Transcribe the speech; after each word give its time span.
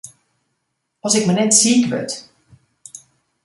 As 1.05 1.13
ik 1.17 1.25
mar 1.25 1.37
net 1.37 1.53
siik 1.61 1.83
wurd! 1.91 2.11